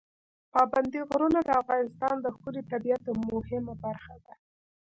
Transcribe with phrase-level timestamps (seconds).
[0.53, 4.33] پابندي غرونه د افغانستان د ښکلي طبیعت یوه مهمه برخه ده.